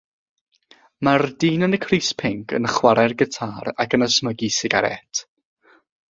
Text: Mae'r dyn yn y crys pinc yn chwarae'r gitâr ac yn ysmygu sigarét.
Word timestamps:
Mae'r 1.07 1.23
dyn 1.43 1.65
yn 1.67 1.77
y 1.79 1.79
crys 1.83 2.07
pinc 2.21 2.55
yn 2.59 2.65
chwarae'r 2.77 3.15
gitâr 3.19 3.69
ac 3.85 3.93
yn 3.99 4.07
ysmygu 4.09 4.49
sigarét. 4.57 5.23